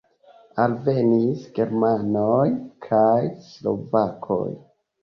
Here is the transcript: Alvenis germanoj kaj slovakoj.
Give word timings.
Alvenis 0.63 1.45
germanoj 1.59 2.49
kaj 2.89 3.17
slovakoj. 3.53 4.47